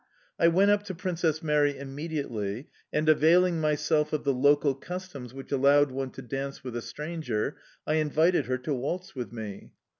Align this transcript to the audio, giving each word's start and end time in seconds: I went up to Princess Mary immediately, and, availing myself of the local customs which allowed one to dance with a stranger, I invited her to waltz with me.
I 0.39 0.47
went 0.47 0.71
up 0.71 0.81
to 0.85 0.95
Princess 0.95 1.43
Mary 1.43 1.77
immediately, 1.77 2.69
and, 2.91 3.07
availing 3.07 3.61
myself 3.61 4.11
of 4.13 4.23
the 4.23 4.33
local 4.33 4.73
customs 4.73 5.31
which 5.31 5.51
allowed 5.51 5.91
one 5.91 6.09
to 6.13 6.23
dance 6.23 6.63
with 6.63 6.75
a 6.75 6.81
stranger, 6.81 7.57
I 7.85 7.97
invited 7.97 8.47
her 8.47 8.57
to 8.57 8.73
waltz 8.73 9.13
with 9.13 9.31
me. 9.31 9.73